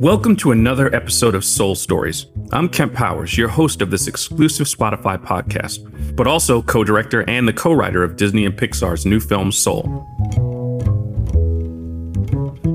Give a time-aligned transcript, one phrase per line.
[0.00, 2.26] Welcome to another episode of Soul Stories.
[2.52, 7.48] I'm Kemp Powers, your host of this exclusive Spotify podcast, but also co director and
[7.48, 10.06] the co writer of Disney and Pixar's new film Soul.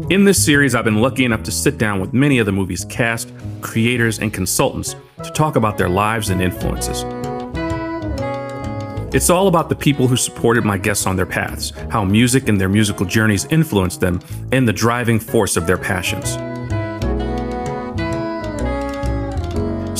[0.09, 2.83] In this series, I've been lucky enough to sit down with many of the movie's
[2.83, 3.31] cast,
[3.61, 7.05] creators, and consultants to talk about their lives and influences.
[9.15, 12.59] It's all about the people who supported my guests on their paths, how music and
[12.59, 14.19] their musical journeys influenced them,
[14.51, 16.35] and the driving force of their passions.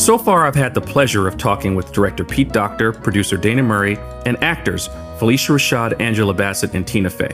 [0.03, 3.98] So far, I've had the pleasure of talking with director Pete Docter, producer Dana Murray,
[4.25, 7.34] and actors Phylicia Rashad, Angela Bassett, and Tina Fey.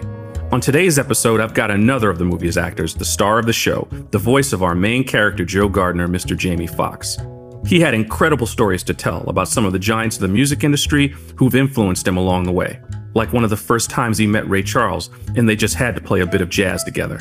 [0.52, 3.88] On today's episode, I've got another of the movie's actors, the star of the show,
[4.12, 6.38] the voice of our main character, Joe Gardner, Mr.
[6.38, 7.18] Jamie Foxx.
[7.66, 11.16] He had incredible stories to tell about some of the giants of the music industry
[11.38, 12.80] who've influenced him along the way,
[13.16, 16.02] like one of the first times he met Ray Charles, and they just had to
[16.02, 17.20] play a bit of jazz together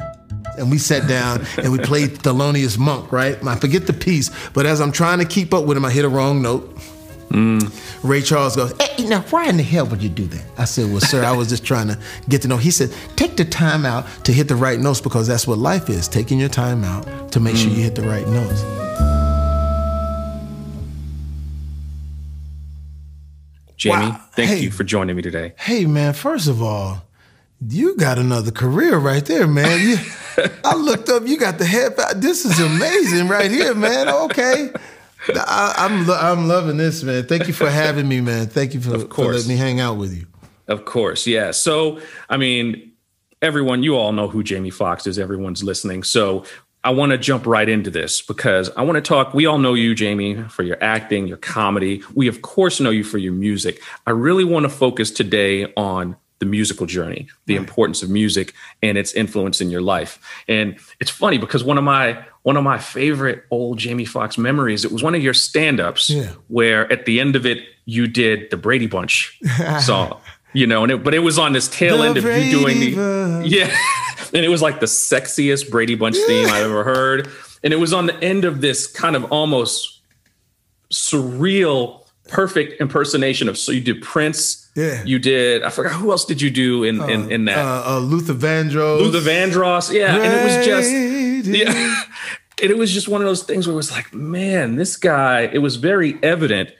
[0.59, 3.43] and we sat down and we played Thelonious Monk, right?
[3.47, 6.05] I forget the piece, but as I'm trying to keep up with him, I hit
[6.05, 6.77] a wrong note.
[7.31, 7.71] Mm.
[8.03, 10.45] Ray Charles goes, hey, now why in the hell would you do that?
[10.57, 12.57] I said, well, sir, I was just trying to get to know.
[12.57, 15.91] He said, take the time out to hit the right notes because that's what life
[15.91, 17.65] is, taking your time out to make mm.
[17.65, 18.63] sure you hit the right notes.
[23.77, 24.21] Jamie, wow.
[24.33, 25.53] thank hey, you for joining me today.
[25.57, 27.05] Hey, man, first of all,
[27.67, 29.81] you got another career right there, man.
[29.81, 29.97] You,
[30.65, 31.27] I looked up.
[31.27, 31.97] You got the head.
[32.17, 34.09] This is amazing right here, man.
[34.09, 34.71] Okay.
[35.35, 37.27] I, am I'm, I'm loving this, man.
[37.27, 38.47] Thank you for having me, man.
[38.47, 40.27] Thank you for, for letting me hang out with you.
[40.69, 41.51] Of course, yeah.
[41.51, 42.93] So, I mean,
[43.43, 45.19] everyone, you all know who Jamie Foxx is.
[45.19, 46.03] Everyone's listening.
[46.03, 46.45] So,
[46.85, 49.35] I want to jump right into this because I want to talk.
[49.35, 52.03] We all know you, Jamie, for your acting, your comedy.
[52.15, 53.83] We, of course, know you for your music.
[54.07, 57.61] I really want to focus today on the musical journey, the right.
[57.61, 60.19] importance of music and its influence in your life.
[60.47, 64.85] And it's funny because one of my one of my favorite old Jamie Foxx memories,
[64.85, 66.31] it was one of your stand-ups yeah.
[66.49, 69.39] where at the end of it you did the Brady Bunch
[69.81, 70.21] song.
[70.53, 72.59] you know, and it, but it was on this tail the end of Brady you
[72.59, 73.47] doing the Bunch.
[73.53, 73.77] yeah,
[74.33, 76.27] and it was like the sexiest Brady Bunch yeah.
[76.27, 77.29] theme I've ever heard,
[77.63, 80.01] and it was on the end of this kind of almost
[80.93, 85.03] surreal, perfect impersonation of so you did Prince, yeah.
[85.03, 85.65] You did.
[85.65, 87.59] I forgot who else did you do in in, uh, in that?
[87.59, 89.01] Uh, uh, Luther Vandross.
[89.01, 89.93] Luther Vandross.
[89.93, 90.93] Yeah, and it was just
[91.49, 92.05] yeah,
[92.63, 95.43] and it was just one of those things where it was like, man, this guy.
[95.43, 96.71] It was very evident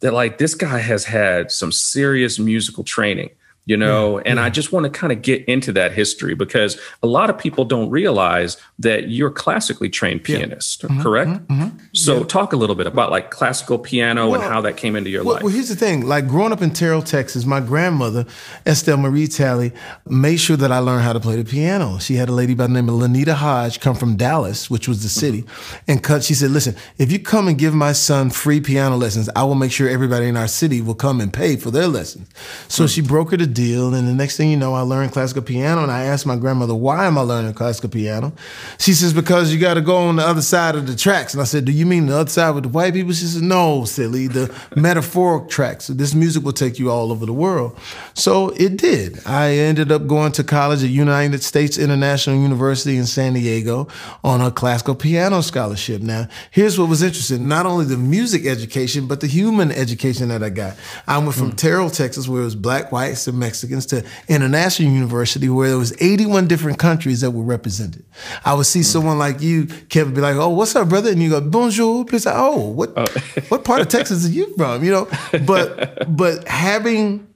[0.00, 3.30] that like this guy has had some serious musical training
[3.64, 4.44] you know yeah, and yeah.
[4.44, 7.64] i just want to kind of get into that history because a lot of people
[7.64, 10.88] don't realize that you're classically trained pianist yeah.
[10.88, 11.78] mm-hmm, correct mm-hmm, mm-hmm.
[11.92, 15.10] so talk a little bit about like classical piano well, and how that came into
[15.10, 18.26] your well, life well here's the thing like growing up in terrell texas my grandmother
[18.66, 19.72] estelle marie talley
[20.06, 22.66] made sure that i learned how to play the piano she had a lady by
[22.66, 25.76] the name of lanita hodge come from dallas which was the city mm-hmm.
[25.86, 29.30] and cut she said listen if you come and give my son free piano lessons
[29.36, 32.28] i will make sure everybody in our city will come and pay for their lessons
[32.66, 32.92] so mm.
[32.92, 33.94] she brokered a deal.
[33.94, 35.82] And the next thing you know, I learned classical piano.
[35.82, 38.32] And I asked my grandmother, why am I learning classical piano?
[38.78, 41.34] She says, because you got to go on the other side of the tracks.
[41.34, 43.12] And I said, do you mean the other side with the white people?
[43.12, 45.88] She said, no, silly, the metaphoric tracks.
[45.88, 47.78] This music will take you all over the world.
[48.14, 49.24] So it did.
[49.26, 53.88] I ended up going to college at United States International University in San Diego
[54.24, 56.02] on a classical piano scholarship.
[56.02, 57.48] Now, here's what was interesting.
[57.48, 60.76] Not only the music education, but the human education that I got.
[61.06, 61.56] I went from mm.
[61.56, 65.92] Terrell, Texas, where it was black, whites, and Mexicans to International University where there was
[66.00, 68.04] 81 different countries that were represented.
[68.44, 68.84] I would see mm.
[68.84, 72.26] someone like you, Kevin, be like, "Oh, what's up, brother?" And you go, "Bonjour." Please,
[72.26, 73.04] "Oh, what oh.
[73.48, 75.08] what part of Texas are you from?" You know,
[75.46, 77.26] but but having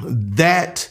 [0.00, 0.90] that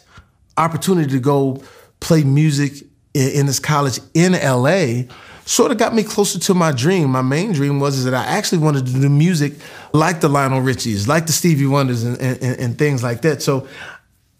[0.57, 1.63] opportunity to go
[1.99, 2.73] play music
[3.13, 5.03] in, in this college in LA
[5.45, 7.09] sort of got me closer to my dream.
[7.09, 9.53] My main dream was is that I actually wanted to do music
[9.91, 13.41] like the Lionel Richies, like the Stevie Wonders, and, and, and things like that.
[13.41, 13.67] So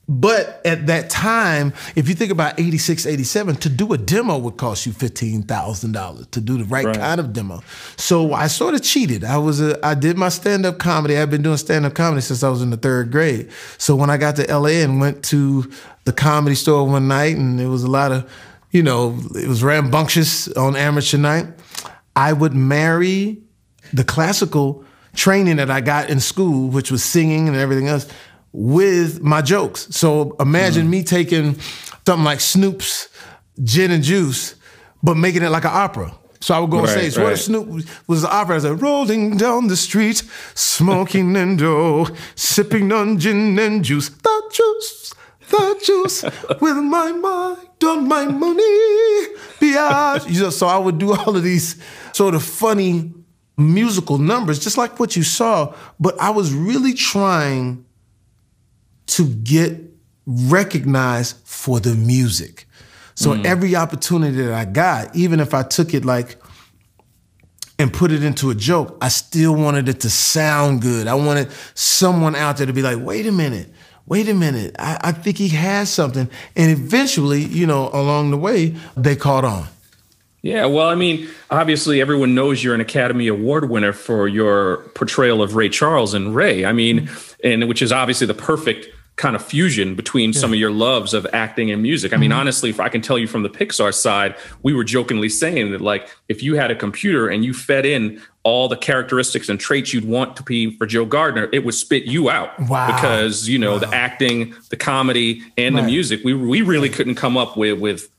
[0.08, 4.58] but at that time, if you think about 86, 87, to do a demo would
[4.58, 7.64] cost you $15,000 to do the right, right, kind of demo.
[7.96, 9.24] So I sort of cheated.
[9.24, 11.18] I was a, I did my stand-up comedy.
[11.18, 13.50] I've been doing stand-up comedy since I was in the third grade.
[13.78, 15.72] So when I got to LA and went to
[16.04, 18.30] the comedy store one night and it was a lot of,
[18.72, 21.48] you know, it was rambunctious on amateur night,
[22.14, 23.42] I would marry
[23.94, 24.84] the classical
[25.16, 28.06] training that I got in school, which was singing and everything else
[28.54, 29.88] with my jokes.
[29.92, 30.92] So imagine mm.
[30.92, 31.60] me taking
[32.06, 33.10] something like Snoop's
[33.64, 34.56] Gin and Juice,
[35.02, 36.14] but making it like an opera.
[36.40, 37.18] So I would go on stage.
[37.18, 37.24] Right.
[37.24, 38.56] What if Snoop was the opera?
[38.56, 40.24] I was like, rolling down the street,
[40.56, 44.10] smoking and oh, sipping on gin and juice.
[44.10, 45.14] The juice
[45.50, 46.24] the juice
[46.62, 48.64] with my mind on my money.
[49.60, 50.30] Biatch.
[50.30, 51.82] You know, so I would do all of these
[52.14, 53.12] sort of funny
[53.58, 55.74] musical numbers, just like what you saw.
[56.00, 57.83] But I was really trying
[59.08, 59.80] to get
[60.26, 62.68] recognized for the music.
[63.16, 63.46] So mm.
[63.46, 66.38] every opportunity that I got, even if I took it like
[67.78, 71.08] and put it into a joke, I still wanted it to sound good.
[71.08, 73.70] I wanted someone out there to be like, wait a minute,
[74.06, 76.30] wait a minute, I, I think he has something.
[76.56, 79.68] And eventually, you know, along the way, they caught on.
[80.42, 85.42] Yeah, well, I mean, obviously, everyone knows you're an Academy Award winner for your portrayal
[85.42, 86.66] of Ray Charles and Ray.
[86.66, 87.10] I mean,
[87.44, 90.40] and which is obviously the perfect kind of fusion between yeah.
[90.40, 92.14] some of your loves of acting and music.
[92.14, 92.40] I mean, mm-hmm.
[92.40, 95.82] honestly, if I can tell you from the Pixar side, we were jokingly saying that
[95.82, 99.94] like if you had a computer and you fed in all the characteristics and traits
[99.94, 102.60] you'd want to be for Joe Gardner, it would spit you out.
[102.62, 102.88] Wow.
[102.88, 103.80] Because, you know, wow.
[103.80, 105.82] the acting, the comedy, and right.
[105.82, 108.10] the music, we we really couldn't come up with with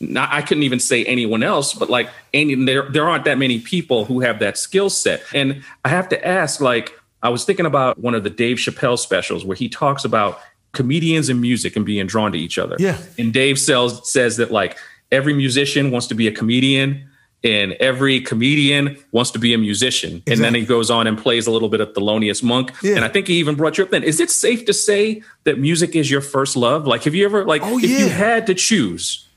[0.00, 3.58] not, I couldn't even say anyone else, but like any there there aren't that many
[3.58, 5.22] people who have that skill set.
[5.34, 8.98] And I have to ask, like, I was thinking about one of the Dave Chappelle
[8.98, 10.40] specials where he talks about
[10.72, 12.76] comedians and music and being drawn to each other.
[12.78, 12.98] Yeah.
[13.18, 14.76] And Dave sells, says that like
[15.10, 17.08] every musician wants to be a comedian
[17.42, 20.16] and every comedian wants to be a musician.
[20.16, 20.32] Exactly.
[20.34, 22.72] And then he goes on and plays a little bit of Thelonious Monk.
[22.82, 22.96] Yeah.
[22.96, 24.02] And I think he even brought you up then.
[24.02, 26.86] Is it safe to say that music is your first love?
[26.86, 27.98] Like, have you ever, like, oh, if yeah.
[27.98, 29.28] you had to choose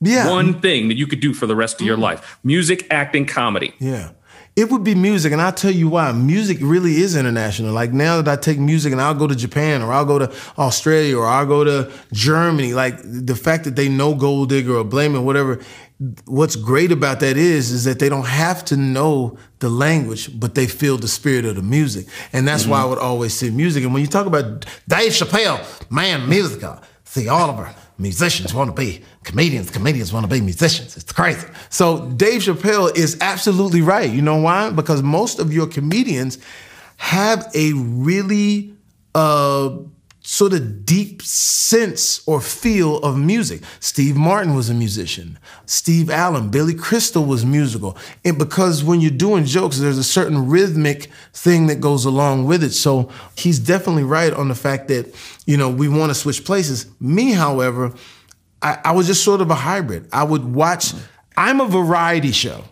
[0.00, 0.30] yeah.
[0.30, 2.02] one thing that you could do for the rest of your mm.
[2.02, 3.74] life music, acting, comedy.
[3.78, 4.10] Yeah.
[4.56, 6.12] It would be music, and I'll tell you why.
[6.12, 7.72] Music really is international.
[7.72, 10.32] Like now that I take music and I'll go to Japan or I'll go to
[10.56, 14.84] Australia or I'll go to Germany, like the fact that they know Gold Digger or
[14.84, 15.60] Blame It, whatever,
[16.26, 20.54] what's great about that is is that they don't have to know the language, but
[20.54, 22.06] they feel the spirit of the music.
[22.32, 22.72] And that's mm-hmm.
[22.72, 23.82] why I would always say music.
[23.82, 29.02] And when you talk about Dave Chappelle, man, musical, see Oliver musicians want to be
[29.22, 30.96] comedians, comedians want to be musicians.
[30.96, 31.46] It's crazy.
[31.70, 34.10] So Dave Chappelle is absolutely right.
[34.10, 34.70] You know why?
[34.70, 36.38] Because most of your comedians
[36.96, 38.74] have a really
[39.14, 39.76] uh,
[40.26, 43.62] sort of deep sense or feel of music.
[43.78, 45.38] Steve Martin was a musician.
[45.66, 47.96] Steve Allen, Billy Crystal was musical.
[48.24, 52.64] And because when you're doing jokes, there's a certain rhythmic thing that goes along with
[52.64, 52.72] it.
[52.72, 56.86] So he's definitely right on the fact that, you know, we want to switch places.
[56.98, 57.92] Me, however,
[58.62, 60.08] I, I was just sort of a hybrid.
[60.10, 60.94] I would watch,
[61.36, 62.64] I'm a variety show.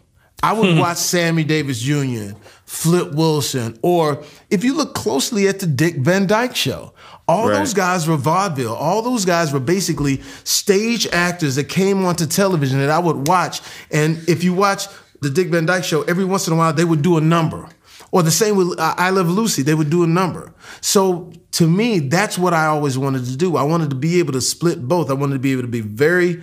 [0.42, 2.34] I would watch Sammy Davis Jr.,
[2.64, 6.94] Flip Wilson, or if you look closely at the Dick Van Dyke show,
[7.32, 7.58] all right.
[7.58, 8.74] those guys were vaudeville.
[8.74, 13.60] All those guys were basically stage actors that came onto television that I would watch.
[13.90, 14.86] And if you watch
[15.20, 17.68] the Dick Van Dyke show, every once in a while they would do a number.
[18.10, 20.52] Or the same with I Love Lucy, they would do a number.
[20.82, 23.56] So to me, that's what I always wanted to do.
[23.56, 25.10] I wanted to be able to split both.
[25.10, 26.42] I wanted to be able to be very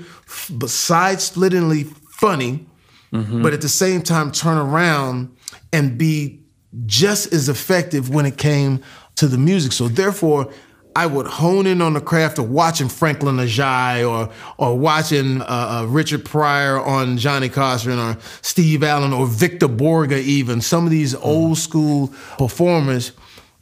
[0.65, 2.65] side splittingly funny,
[3.13, 3.43] mm-hmm.
[3.43, 5.35] but at the same time turn around
[5.71, 6.41] and be
[6.85, 8.81] just as effective when it came
[9.15, 9.71] to the music.
[9.71, 10.51] So therefore,
[10.95, 15.45] I would hone in on the craft of watching Franklyn Ajaye or or watching uh,
[15.45, 20.91] uh, Richard Pryor on Johnny Carson or Steve Allen or Victor Borge even some of
[20.91, 23.11] these old school performers.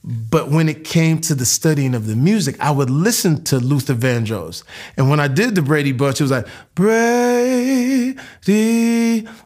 [0.03, 3.93] But when it came to the studying of the music, I would listen to Luther
[3.93, 4.63] Vandross.
[4.95, 8.15] And when I did the Brady Bunch, it was like, Brady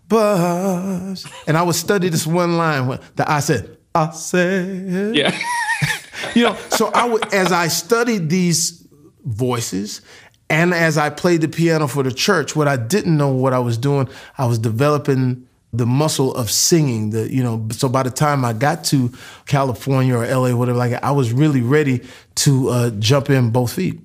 [0.07, 1.23] Bunch.
[1.47, 5.15] And I would study this one line that I said, I said.
[5.15, 5.35] Yeah.
[6.35, 8.87] you know, so I would, as I studied these
[9.25, 10.01] voices
[10.49, 13.59] and as I played the piano for the church, what I didn't know what I
[13.59, 17.11] was doing, I was developing the muscle of singing.
[17.11, 19.11] The you know, so by the time I got to
[19.45, 22.01] California or LA, whatever, like I was really ready
[22.35, 23.99] to uh, jump in both feet.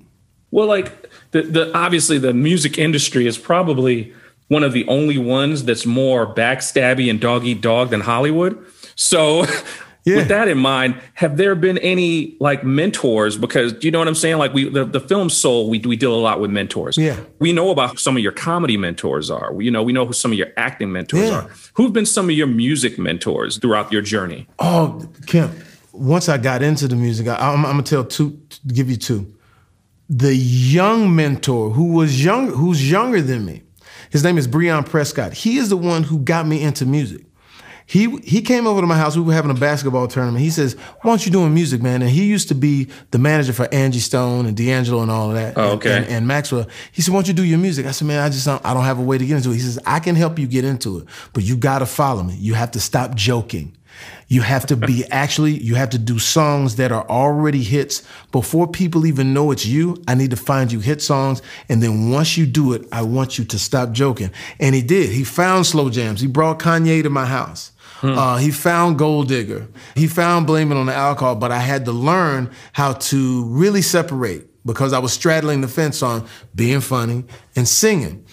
[0.51, 4.13] Well, like the, the obviously the music industry is probably
[4.47, 8.65] one of the only ones that's more backstabby and dog eat dog than Hollywood.
[8.95, 9.45] So
[10.07, 10.15] Yeah.
[10.15, 13.37] With that in mind, have there been any like mentors?
[13.37, 14.37] Because you know what I'm saying?
[14.37, 16.97] Like we, the, the film Soul, we, we deal a lot with mentors.
[16.97, 17.19] Yeah.
[17.39, 19.53] We know about who some of your comedy mentors are.
[19.61, 21.41] You know, we know who some of your acting mentors yeah.
[21.41, 21.49] are.
[21.73, 24.47] Who've been some of your music mentors throughout your journey?
[24.59, 25.53] Oh, Kemp,
[25.91, 29.35] once I got into the music, I, I'm, I'm gonna tell two, give you two.
[30.09, 33.63] The young mentor who was young, who's younger than me,
[34.09, 35.33] his name is Breyon Prescott.
[35.33, 37.25] He is the one who got me into music.
[37.89, 39.15] He he came over to my house.
[39.15, 40.43] We were having a basketball tournament.
[40.43, 43.53] He says, "Why aren't you doing music, man?" And he used to be the manager
[43.53, 45.57] for Angie Stone and D'Angelo and all of that.
[45.57, 45.95] Oh, okay.
[45.95, 46.67] And, and, and, Maxwell.
[46.91, 48.73] He said, "Why don't you do your music?" I said, "Man, I just don't, I
[48.73, 50.65] don't have a way to get into it." He says, "I can help you get
[50.65, 52.35] into it, but you got to follow me.
[52.35, 53.71] You have to stop joking."
[54.27, 58.67] You have to be actually, you have to do songs that are already hits before
[58.67, 60.01] people even know it's you.
[60.07, 61.41] I need to find you hit songs.
[61.69, 64.31] And then once you do it, I want you to stop joking.
[64.59, 65.09] And he did.
[65.09, 66.21] He found slow jams.
[66.21, 67.71] He brought Kanye to my house.
[67.97, 68.17] Hmm.
[68.17, 69.67] Uh, he found Gold Digger.
[69.95, 73.81] He found Blame It on the Alcohol, but I had to learn how to really
[73.81, 77.23] separate because I was straddling the fence on being funny
[77.55, 78.25] and singing.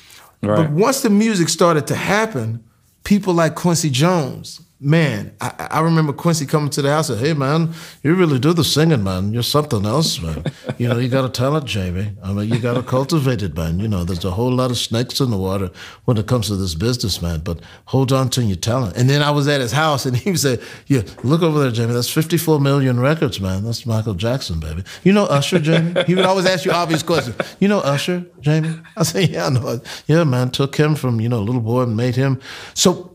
[0.42, 0.56] Right.
[0.56, 2.62] But once the music started to happen,
[3.04, 7.33] people like Quincy Jones, man, I, I, remember Quincy coming to the house and, hey,
[7.33, 9.33] man, you really do the singing, man.
[9.33, 10.45] You're something else, man.
[10.78, 12.12] you know, you got a talent, Jamie.
[12.23, 13.78] I mean, you got to cultivate it, man.
[13.78, 15.71] You know, there's a whole lot of snakes in the water
[16.04, 17.40] when it comes to this business, man.
[17.40, 18.97] But hold on to your talent.
[18.97, 21.95] And then I was at his house and he said, yeah, look over there, Jamie.
[21.95, 23.64] That's 54 million records, man.
[23.64, 24.83] That's Michael Jackson, baby.
[25.04, 26.02] You know Usher, Jamie?
[26.04, 27.37] He would always ask you obvious questions.
[27.61, 28.81] You know Usher, Jamie?
[28.97, 29.81] I said, yeah, I know.
[30.07, 30.50] Yeah, man.
[30.50, 32.40] Took him from, you know, a little boy and made him.
[32.75, 33.13] So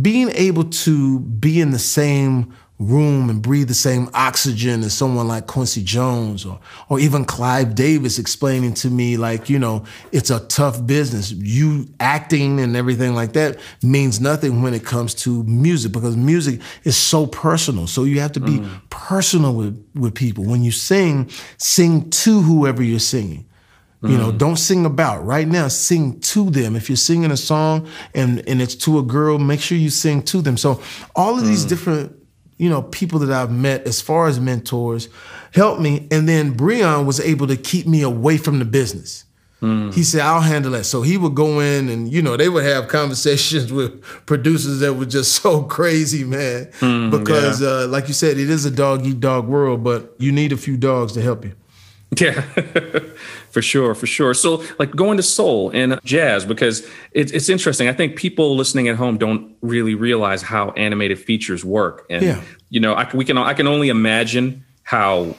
[0.00, 5.28] being able to be in the same room and breathe the same oxygen as someone
[5.28, 6.58] like Quincy Jones or
[6.88, 11.30] or even Clive Davis explaining to me like, you know, it's a tough business.
[11.30, 16.60] You acting and everything like that means nothing when it comes to music because music
[16.82, 17.86] is so personal.
[17.86, 18.90] So you have to be mm.
[18.90, 20.44] personal with with people.
[20.44, 23.46] When you sing, sing to whoever you're singing.
[24.10, 24.38] You know, mm.
[24.38, 25.24] don't sing about.
[25.24, 26.76] Right now, sing to them.
[26.76, 30.22] If you're singing a song and and it's to a girl, make sure you sing
[30.24, 30.56] to them.
[30.56, 30.82] So
[31.16, 31.68] all of these mm.
[31.70, 32.16] different,
[32.58, 35.08] you know, people that I've met as far as mentors
[35.54, 36.06] helped me.
[36.10, 39.24] And then Breyon was able to keep me away from the business.
[39.62, 39.94] Mm.
[39.94, 40.84] He said, I'll handle that.
[40.84, 44.94] So he would go in and, you know, they would have conversations with producers that
[44.94, 46.66] were just so crazy, man.
[46.80, 47.68] Mm, because, yeah.
[47.68, 50.58] uh, like you said, it is a dog eat dog world, but you need a
[50.58, 51.54] few dogs to help you.
[52.20, 52.44] Yeah,
[53.54, 54.34] for sure, for sure.
[54.34, 57.86] So, like going to soul and jazz, because it's, it's interesting.
[57.86, 62.42] I think people listening at home don't really realize how animated features work, and yeah.
[62.68, 65.36] you know, I, we can I can only imagine how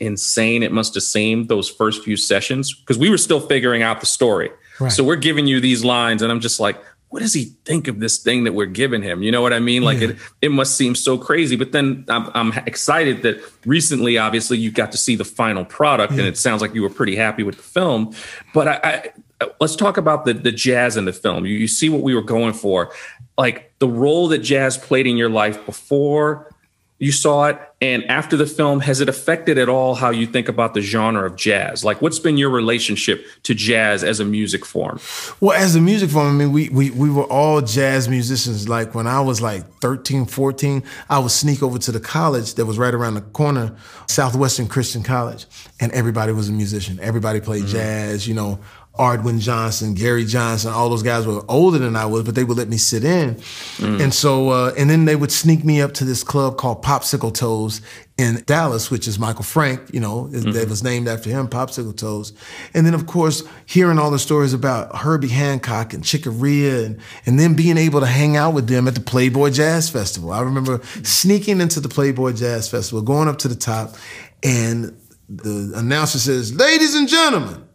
[0.00, 4.00] insane it must have seemed those first few sessions because we were still figuring out
[4.00, 4.50] the story.
[4.80, 4.90] Right.
[4.90, 6.80] So we're giving you these lines, and I'm just like,
[7.10, 9.22] what does he think of this thing that we're giving him?
[9.22, 9.82] You know what I mean?
[9.82, 10.08] Like yeah.
[10.08, 11.56] it, it must seem so crazy.
[11.56, 16.12] But then I'm, I'm, excited that recently, obviously, you got to see the final product,
[16.12, 16.20] yeah.
[16.20, 18.14] and it sounds like you were pretty happy with the film.
[18.52, 21.46] But I, I, let's talk about the the jazz in the film.
[21.46, 22.92] You, you see what we were going for,
[23.38, 26.54] like the role that jazz played in your life before
[26.98, 30.48] you saw it and after the film has it affected at all how you think
[30.48, 31.84] about the genre of jazz?
[31.84, 34.98] Like what's been your relationship to jazz as a music form?
[35.40, 38.68] Well as a music form i mean we we, we were all jazz musicians.
[38.68, 42.66] Like when i was like 13 14 i would sneak over to the college that
[42.66, 43.76] was right around the corner
[44.06, 45.46] southwestern christian college
[45.80, 46.98] and everybody was a musician.
[47.00, 47.72] Everybody played mm-hmm.
[47.72, 48.58] jazz you know
[48.98, 52.56] Ardwin Johnson, Gary Johnson, all those guys were older than I was, but they would
[52.56, 53.36] let me sit in.
[53.76, 54.02] Mm.
[54.02, 57.32] And so, uh, and then they would sneak me up to this club called Popsicle
[57.32, 57.80] Toes
[58.18, 60.50] in Dallas, which is Michael Frank, you know, mm-hmm.
[60.50, 62.32] that was named after him, Popsicle Toes.
[62.74, 67.00] And then, of course, hearing all the stories about Herbie Hancock and Chick Corea and,
[67.24, 70.32] and then being able to hang out with them at the Playboy Jazz Festival.
[70.32, 73.94] I remember sneaking into the Playboy Jazz Festival, going up to the top,
[74.42, 77.67] and the announcer says, Ladies and gentlemen,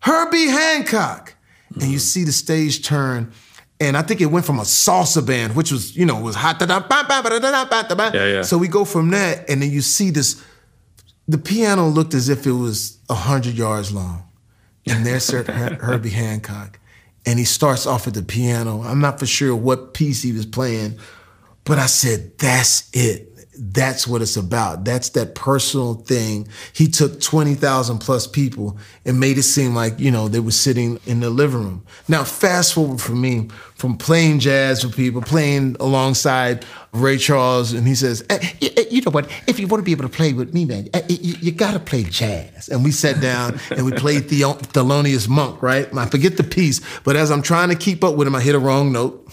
[0.00, 1.34] Herbie Hancock.
[1.72, 1.80] Mm-hmm.
[1.82, 3.32] And you see the stage turn.
[3.78, 6.58] And I think it went from a salsa band, which was, you know, was hot.
[8.14, 8.42] Yeah, yeah.
[8.42, 10.42] So we go from that, and then you see this.
[11.26, 14.24] The piano looked as if it was hundred yards long,
[14.86, 15.30] and there's
[15.80, 16.78] Herbie Hancock,
[17.24, 18.82] and he starts off at the piano.
[18.82, 20.98] I'm not for sure what piece he was playing,
[21.64, 23.29] but I said, "That's it
[23.62, 24.86] that's what it's about.
[24.86, 26.48] That's that personal thing.
[26.72, 30.98] He took 20,000 plus people and made it seem like, you know, they were sitting
[31.04, 31.84] in the living room.
[32.08, 37.86] Now, fast forward for me from playing jazz with people, playing alongside Ray Charles, and
[37.86, 38.38] he says, eh,
[38.90, 41.02] you know what, if you want to be able to play with me, man, eh,
[41.08, 42.68] you, got to play jazz.
[42.70, 45.94] And we sat down and we played the Thelonious Monk, right?
[45.94, 48.54] I forget the piece, but as I'm trying to keep up with him, I hit
[48.54, 49.30] a wrong note.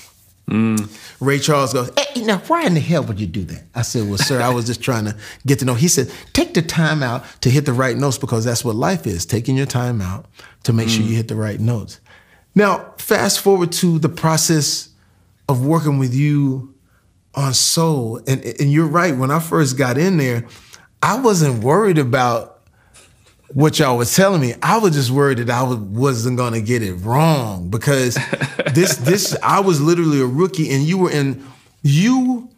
[0.50, 0.90] Mm.
[1.20, 3.64] Ray Charles goes, hey, now why in the hell would you do that?
[3.76, 5.74] I said, well, sir, I was just trying to get to know.
[5.74, 9.06] He said, take the time out to hit the right notes because that's what life
[9.06, 10.26] is, taking your time out
[10.64, 10.96] to make mm.
[10.96, 12.00] sure you hit the right notes.
[12.56, 14.90] Now, fast forward to the process
[15.50, 16.74] of working with you
[17.36, 18.22] on soul.
[18.26, 20.48] And, and you're right, when I first got in there,
[21.02, 22.57] I wasn't worried about
[23.54, 24.54] what y'all was telling me.
[24.62, 28.16] I was just worried that I wasn't gonna get it wrong because
[28.74, 31.46] this this I was literally a rookie and you were in
[31.82, 32.50] you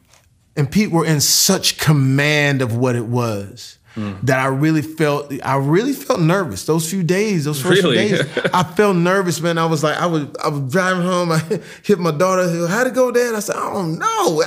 [0.55, 3.77] and Pete were in such command of what it was.
[3.95, 4.19] mm.
[4.21, 8.09] that I really felt I really felt nervous those few days those first really?
[8.09, 8.37] few days.
[8.53, 9.57] I felt nervous, man.
[9.57, 11.31] I was like, I was I was driving home.
[11.31, 11.39] I
[11.83, 12.67] hit my daughter.
[12.67, 13.35] How'd it go, Dad?
[13.35, 14.43] I said, I don't know,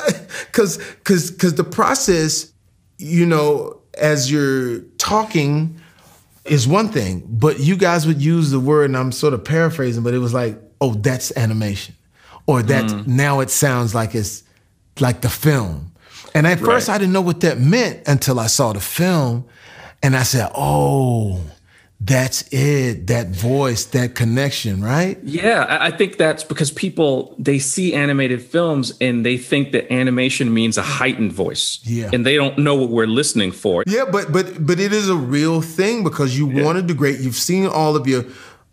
[0.46, 2.52] because because because the process,
[2.98, 5.80] you know, as you're talking,
[6.44, 10.02] is one thing, but you guys would use the word, and I'm sort of paraphrasing,
[10.02, 11.94] but it was like, oh, that's animation,
[12.46, 13.06] or that mm.
[13.06, 14.42] now it sounds like it's
[15.00, 15.92] like the film
[16.34, 16.88] and at first.
[16.88, 19.46] I didn't know what that meant until I saw the film,
[20.02, 21.40] and I said, "Oh."
[22.04, 23.06] That's it.
[23.06, 25.18] That voice, that connection, right?
[25.22, 30.52] Yeah, I think that's because people they see animated films and they think that animation
[30.52, 31.78] means a heightened voice.
[31.84, 33.84] Yeah, and they don't know what we're listening for.
[33.86, 36.64] Yeah, but but but it is a real thing because you yeah.
[36.64, 37.20] wanted the great.
[37.20, 38.24] You've seen all of your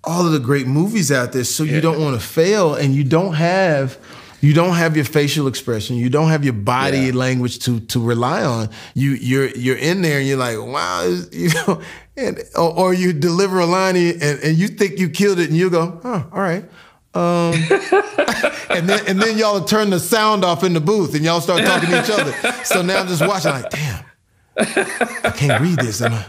[0.04, 1.76] all of the great movies out there, so yeah.
[1.76, 4.00] you don't want to fail, and you don't have
[4.42, 7.14] you don't have your facial expression you don't have your body yeah.
[7.14, 11.50] language to to rely on you you're you're in there and you're like wow you
[11.50, 11.82] know
[12.20, 15.58] and or, or you deliver a line and, and you think you killed it and
[15.58, 16.66] you go oh all right
[17.16, 17.54] um,
[18.70, 21.64] and then and then y'all turn the sound off in the booth and y'all start
[21.64, 22.32] talking to each other
[22.64, 24.06] so now I'm just watching like damn
[24.58, 26.26] I can't read this am I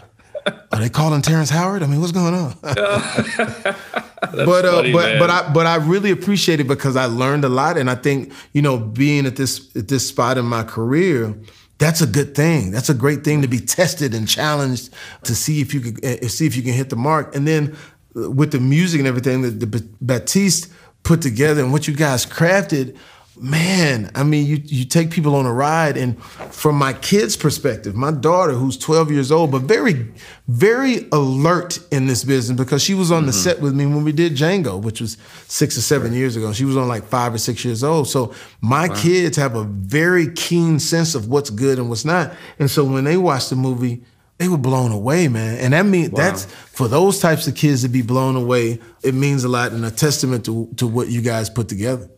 [0.72, 1.82] are they calling Terrence Howard?
[1.82, 2.54] I mean, what's going on?
[2.62, 5.18] but uh, funny, but man.
[5.18, 8.32] but I but I really appreciate it because I learned a lot, and I think
[8.52, 11.34] you know being at this at this spot in my career.
[11.80, 12.70] That's a good thing.
[12.70, 14.90] That's a great thing to be tested and challenged
[15.24, 17.34] to see if you can uh, see if you can hit the mark.
[17.34, 17.74] And then
[18.14, 20.70] uh, with the music and everything that the Batiste
[21.04, 22.98] put together and what you guys crafted,
[23.38, 27.94] man, I mean, you you take people on a ride, and from my kid's perspective,
[27.94, 30.12] my daughter, who's 12 years old, but very,
[30.48, 33.26] very alert in this business because she was on mm-hmm.
[33.28, 36.52] the set with me when we did Django, which was six or seven years ago.
[36.52, 38.08] She was on like five or six years old.
[38.08, 38.94] So my wow.
[38.96, 42.32] kids have a very keen sense of what's good and what's not.
[42.58, 44.02] And so when they watch the movie,
[44.38, 45.58] they were blown away, man.
[45.58, 46.22] And that means wow.
[46.22, 48.80] that's for those types of kids to be blown away.
[49.02, 52.08] It means a lot and a testament to to what you guys put together.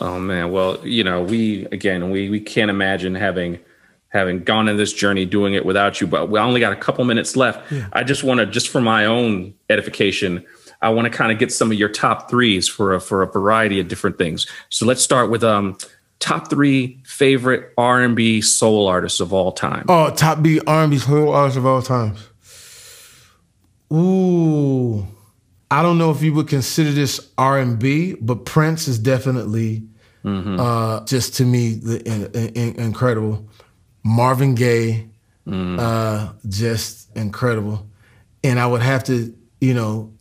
[0.00, 3.58] Oh man, well, you know, we again, we we can't imagine having
[4.08, 6.06] having gone in this journey doing it without you.
[6.06, 7.70] But we only got a couple minutes left.
[7.70, 7.86] Yeah.
[7.92, 10.44] I just want to, just for my own edification,
[10.82, 13.26] I want to kind of get some of your top threes for a, for a
[13.26, 14.46] variety of different things.
[14.68, 15.76] So let's start with um
[16.18, 19.84] top three favorite R and B soul artists of all time.
[19.88, 22.16] Oh, top B R and B soul artists of all time.
[23.92, 25.06] Ooh.
[25.70, 29.84] I don't know if you would consider this R and B, but Prince is definitely
[30.24, 30.58] mm-hmm.
[30.58, 33.48] uh, just to me the, in, in, incredible.
[34.02, 35.08] Marvin Gaye,
[35.46, 35.78] mm.
[35.78, 37.86] uh, just incredible.
[38.42, 40.12] And I would have to, you know,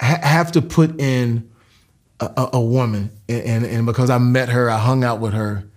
[0.00, 1.50] ha- have to put in
[2.20, 5.34] a, a, a woman, and, and, and because I met her, I hung out with
[5.34, 5.68] her,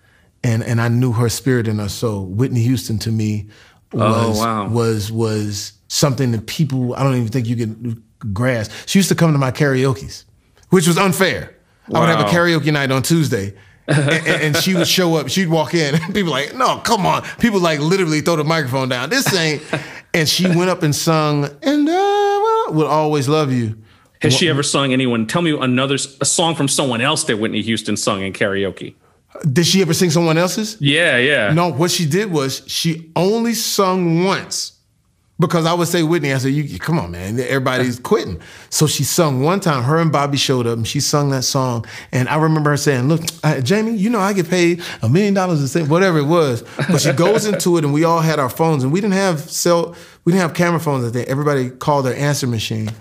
[0.44, 2.26] and and I knew her spirit in her soul.
[2.26, 3.50] Whitney Houston to me
[3.94, 4.70] oh, was oh, wow.
[4.70, 8.02] was was something that people I don't even think you could
[8.34, 8.72] grasp.
[8.86, 10.26] She used to come to my karaoke's,
[10.70, 11.56] which was unfair.
[11.89, 12.00] Wow.
[12.00, 13.54] I would have a karaoke night on Tuesday.
[13.89, 15.30] And, and, she would show up.
[15.30, 15.97] She'd walk in.
[16.13, 17.23] People like, no, come on.
[17.39, 19.10] People like literally throw the microphone down.
[19.10, 19.63] This ain't.
[20.13, 23.78] and she went up and sung, and I will always love you.
[24.21, 25.28] Has she ever sung anyone?
[25.28, 28.95] Tell me another a song from someone else that Whitney Houston sung in karaoke.
[29.52, 30.75] Did she ever sing someone else's?
[30.82, 31.54] Yeah, yeah.
[31.54, 34.79] No, what she did was she only sung once
[35.39, 39.04] because I would say Whitney, I said, "You come on, man, everybody's quitting." So she
[39.04, 39.84] sung one time.
[39.84, 41.86] Her and Bobby showed up, and she sung that song.
[42.12, 43.21] And I remember her saying, "Look,
[43.63, 47.02] Jamie, you know I get paid a million dollars to sing, whatever it was." But
[47.02, 49.95] she goes into it, and we all had our phones, and we didn't have cell,
[50.25, 51.28] we didn't have camera phones at that.
[51.30, 52.91] Everybody called their answer machine.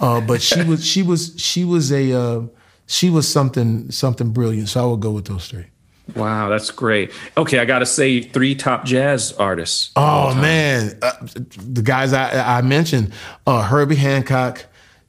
[0.00, 2.42] Uh, but she was, she was, she was a, uh,
[2.86, 4.68] she was something, something brilliant.
[4.68, 5.66] So I would go with those three.
[6.14, 7.12] Wow, that's great.
[7.36, 9.90] Okay, I got to say three top jazz artists.
[9.96, 11.12] Oh man, uh,
[11.56, 13.12] the guys I, I mentioned:
[13.46, 14.66] uh, Herbie Hancock,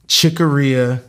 [0.08, 1.02] Chick Corea,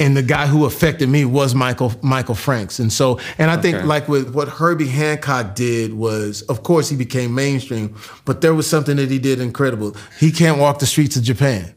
[0.00, 2.78] and the guy who affected me was Michael Michael Franks.
[2.78, 6.96] And so, and I think like with what Herbie Hancock did was, of course, he
[6.96, 7.94] became mainstream,
[8.24, 9.94] but there was something that he did incredible.
[10.18, 11.74] He can't walk the streets of Japan.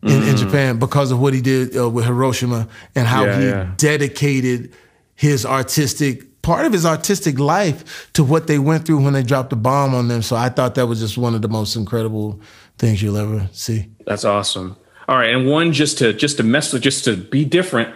[0.00, 0.30] In, mm.
[0.30, 3.72] in Japan because of what he did uh, with Hiroshima and how yeah, he yeah.
[3.78, 4.72] dedicated
[5.16, 9.50] his artistic part of his artistic life to what they went through when they dropped
[9.50, 10.22] the bomb on them.
[10.22, 12.40] So I thought that was just one of the most incredible
[12.78, 13.90] things you'll ever see.
[14.06, 14.74] That's awesome.
[15.08, 17.94] All right, and one just to just to mess with, just to be different.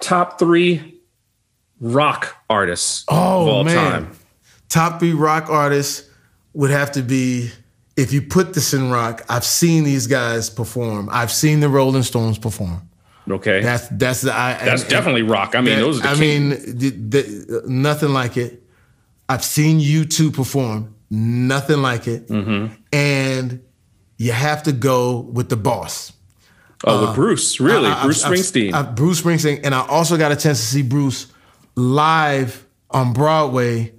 [0.00, 1.00] Top three
[1.78, 3.76] rock artists oh, of all man.
[3.76, 4.10] time.
[4.68, 6.10] Top three rock artists
[6.52, 7.52] would have to be
[7.96, 9.24] if you put this in rock.
[9.28, 11.08] I've seen these guys perform.
[11.12, 12.88] I've seen the Rolling Stones perform.
[13.30, 15.54] Okay, that's that's the I, that's and, definitely rock.
[15.54, 16.04] I mean, that, those.
[16.04, 18.62] I mean, the, the, nothing like it.
[19.28, 22.74] I've seen U2 perform, nothing like it, mm-hmm.
[22.92, 23.62] and
[24.18, 26.12] you have to go with the boss.
[26.86, 28.74] Oh, with Bruce, really, I- I- Bruce Springsteen.
[28.74, 31.28] I've- Bruce Springsteen, and I also got a chance to see Bruce
[31.76, 33.92] live on Broadway.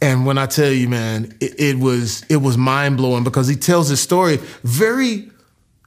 [0.00, 3.56] And when I tell you, man, it, it was it was mind blowing because he
[3.56, 5.30] tells his story very.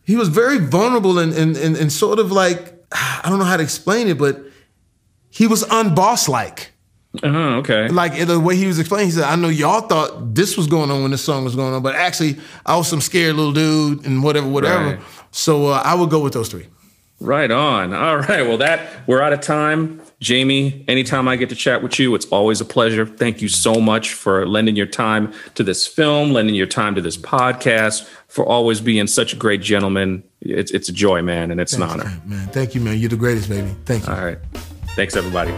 [0.04, 3.58] He was very vulnerable and, and and and sort of like I don't know how
[3.58, 4.42] to explain it, but
[5.30, 6.72] he was unboss like.
[7.24, 7.88] uh-huh, okay.
[7.90, 10.90] Like the way he was explaining, he said, "I know y'all thought this was going
[10.92, 14.06] on when this song was going on, but actually, I was some scared little dude
[14.06, 15.00] and whatever, whatever." Right.
[15.32, 16.68] So uh, I would go with those three.
[17.20, 17.94] Right on.
[17.94, 18.48] All right.
[18.48, 20.01] Well, that we're out of time.
[20.22, 23.08] Jamie, anytime I get to chat with you, it's always a pleasure.
[23.08, 27.02] Thank you so much for lending your time to this film, lending your time to
[27.02, 30.24] this podcast, for always being such a great gentleman.
[30.40, 32.22] It's it's a joy, man, and it's an honor.
[32.26, 33.00] Man, thank you, man.
[33.00, 33.76] You're the greatest, baby.
[33.86, 34.14] Thank you.
[34.14, 34.38] All right.
[34.96, 35.54] Thanks, everybody.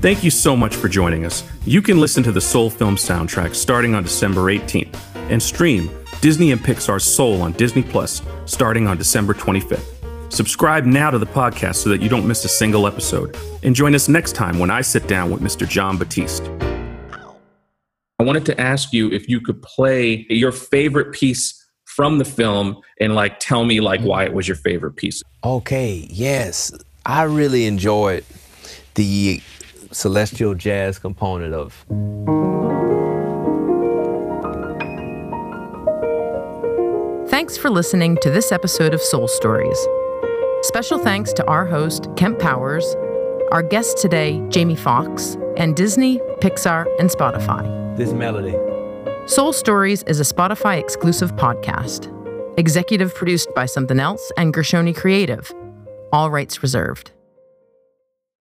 [0.00, 1.44] Thank you so much for joining us.
[1.66, 4.96] You can listen to the Soul Film soundtrack starting on December 18th
[5.28, 5.90] and stream
[6.22, 9.99] Disney and Pixar's Soul on Disney Plus starting on December 25th.
[10.30, 13.36] Subscribe now to the podcast so that you don't miss a single episode.
[13.64, 15.68] And join us next time when I sit down with Mr.
[15.68, 16.44] Jon Batiste.
[18.18, 22.80] I wanted to ask you if you could play your favorite piece from the film
[23.00, 25.20] and like tell me like why it was your favorite piece.
[25.42, 26.72] Okay, yes.
[27.04, 28.24] I really enjoyed
[28.94, 29.42] the
[29.90, 31.84] celestial jazz component of
[37.30, 39.78] Thanks for listening to this episode of Soul Stories.
[40.62, 42.94] Special thanks to our host, Kemp Powers,
[43.50, 47.96] our guest today, Jamie Foxx, and Disney, Pixar, and Spotify.
[47.96, 48.54] this melody.
[49.26, 52.12] Soul Stories is a Spotify exclusive podcast.
[52.58, 55.50] Executive produced by Something Else and Gershoni Creative.
[56.12, 57.10] All rights reserved.